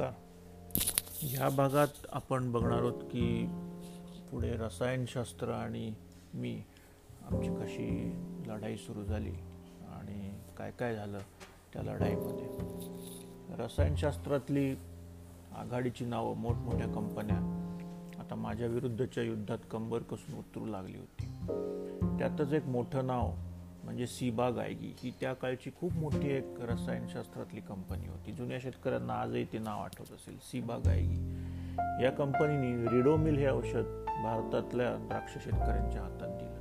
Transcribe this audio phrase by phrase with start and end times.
[0.00, 3.46] ह्या भागात आपण बघणार आहोत की
[4.30, 5.94] पुढे रसायनशास्त्र आणि
[6.34, 6.62] मी
[7.30, 8.12] आमची कशी
[8.46, 9.32] लढाई सुरू झाली
[9.92, 11.18] आणि काय काय झालं
[11.72, 12.46] त्या लढाईमध्ये.
[13.56, 14.76] रसायनशास्त्रातली
[15.56, 17.36] आघाडीची नावं मोठमोठ्या कंपन्या
[18.20, 21.26] आता माझ्या विरुद्धच्या युद्धात कंबर कसून उतरू लागली होती.
[22.18, 23.32] त्यातच एक मोठं नाव
[23.86, 25.12] म्हणजे सीबा गायगी ही.
[25.20, 28.32] त्या काळची खूप मोठी एक रसायनशास्त्रातली कंपनी होती.
[28.32, 30.38] जुन्या शेतकऱ्यांना आजही ते नाव आठवत असेल.
[30.38, 31.34] सीबा गायगी
[32.04, 36.56] या कंपनीने रिडोमिल हे औषध भारतातल्या द्राक्ष शेतकऱ्यांच्या हातात दिलं.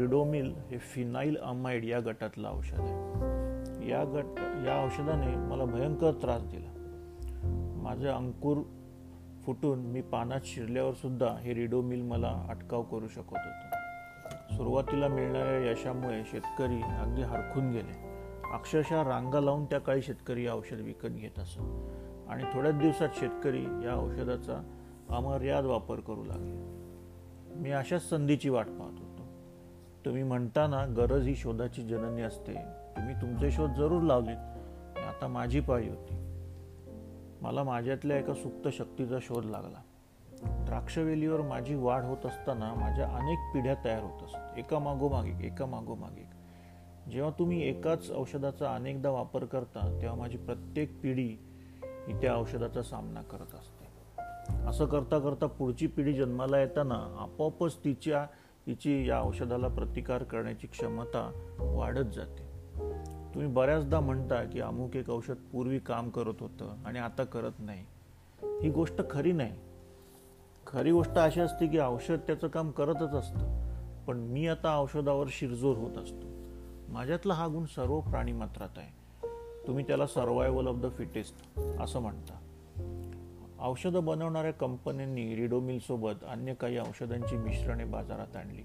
[0.00, 3.88] रिडोमिल हे फिनाईल अमाइड या गटातलं औषध आहे.
[3.88, 6.72] या गट या औषधाने मला भयंकर त्रास दिला.
[7.82, 8.58] माझे अंकुर
[9.46, 13.75] फुटून मी पानात शिरल्यावर सुद्धा हे रिडोमिल मला अटकाव करू शकत होतं.
[14.56, 18.06] सुरुवातीला मिळणाऱ्या यशामुळे शेतकरी अगदी हरखून गेले.
[18.52, 21.58] अक्षरशः रांगा लावून त्या काळी शेतकरी औषध विकत घेत असत.
[22.28, 24.72] आणि थोड्याच दिवसात शेतकरी या औषधाचा
[25.10, 26.76] अमर्याद वापर करू लागले.
[27.60, 29.22] मी अशाच संधीची वाट पाहत होतो.
[30.04, 32.54] तुम्ही म्हणताना गरज ही शोधाची जननी असते.
[32.96, 34.38] तुम्ही तुमचे शोध जरूर लावलेत.
[34.98, 36.14] आता माझी पाळी होती.
[37.40, 39.82] मला माझ्यातल्या एका सुप्त शक्तीचा शोध लागला.
[40.66, 44.58] द्राक्षवेलीवर माझी वाढ होत असताना माझ्या अनेक पिढ्या तयार होत असत.
[44.58, 46.26] एका मागोमाग एक एका मागोमाग एक
[47.10, 51.38] जेव्हा तुम्ही एकाच औषधाचा अनेकदा वापर करता तेव्हा माझी प्रत्येक पिढी
[52.08, 53.86] ही त्या औषधाचा सामना करत असते.
[54.68, 58.26] असं करता करता पुढची पिढी जन्माला येताना आपोआपच तिच्या
[58.66, 61.30] तिची या औषधाला प्रतिकार करण्याची क्षमता
[61.60, 62.46] वाढत जाते.
[63.34, 67.84] तुम्ही बऱ्याचदा म्हणता की अमुक एक औषध पूर्वी काम करत होतं आणि आता करत नाही.
[68.62, 69.65] ही गोष्ट खरी नाही.
[70.76, 73.66] खरी गोष्ट अशी असते की औषध त्याचं काम करतच असतं.
[74.06, 76.26] पण मी आता औषधावर शिरजोर होत असतो.
[76.92, 78.88] माझ्यातला हा गुण सर्व प्राणी मात्रात आहे.
[79.66, 82.38] तुम्ही त्याला सर्वायवल ऑफ द फिटेस्ट असं म्हणता.
[83.60, 88.62] औषधं बनवणाऱ्या कंपन्यांनी रिडोमिलसोबत अन्य काही औषधांची मिश्रणे बाजारात आणली.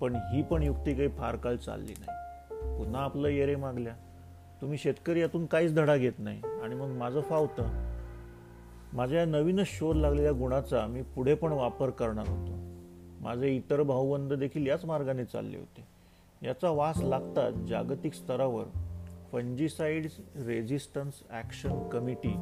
[0.00, 2.44] पण ही पण युक्ती काही फार काळ चालली नाही.
[2.78, 3.94] पुन्हा आपलं येरे मागल्या.
[4.60, 6.40] तुम्ही शेतकरी यातून काहीच धडा घेत नाही.
[6.62, 7.83] आणि मग माझं फावतं.
[8.94, 12.52] माझ्या या नवीनच शोध लागलेल्या गुणाचा मी पुढे पण वापर करणार होतो.
[13.20, 15.84] माझे इतर भाऊबंद देखील याच मार्गाने चालले होते.
[16.42, 18.64] याचा वास लागताच जागतिक स्तरावर
[19.32, 20.12] फंजीसाईड्स
[20.46, 22.34] रेझिस्टन्स ॲक्शन कमिटी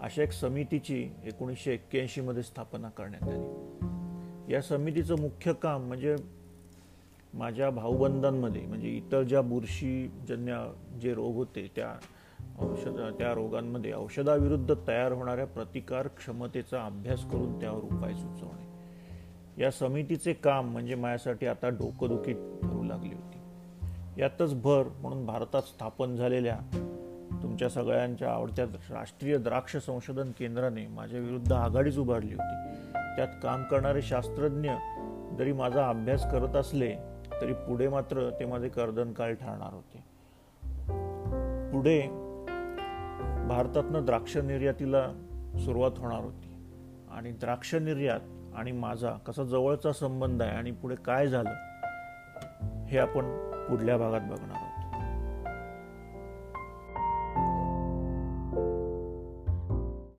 [0.00, 4.52] अशा एक समितीची एकोणीसशे एक्क्याऐंशीमध्ये स्थापना करण्यात आली.
[4.52, 6.16] या समितीचं मुख्य काम म्हणजे
[7.34, 11.94] माझ्या भाऊबंदांमध्ये म्हणजे इतर ज्या बुरशीजन्य जे रोग होते त्या
[12.60, 18.68] औषध त्या रोगांमध्ये औषधाविरुद्ध तयार होणाऱ्या प्रतिकार क्षमतेचा अभ्यास करून त्यावर उपाय सुचवणे.
[19.62, 23.38] या समितीचे काम म्हणजे माझ्यासाठी आता डोकंदुखी ठरू लागली होती.
[24.20, 26.58] यातच भर म्हणून भारतात स्थापन झालेल्या
[27.42, 32.54] तुमच्या सगळ्यांच्या आवडत्या राष्ट्रीय द्राक्ष संशोधन केंद्राने माझ्या विरुद्ध आघाडीच उभारली होती.
[33.16, 34.70] त्यात काम करणारे शास्त्रज्ञ
[35.38, 36.94] जरी माझा अभ्यास करत असले
[37.40, 39.98] तरी पुढे मात्र ते माझे कर्दनकाळ ठरणार होते.
[41.72, 42.27] पुढे
[43.48, 45.08] भारतातनं द्राक्ष निर्यातीला
[45.64, 46.54] सुरुवात होणार होती.
[47.10, 48.20] आणि द्राक्ष निर्यात
[48.56, 51.50] आणि माझा कसा जवळचा संबंध आहे आणि पुढे काय झालं
[52.84, 53.24] हे आपण
[53.68, 54.67] पुढल्या भागात बघणार आहोत.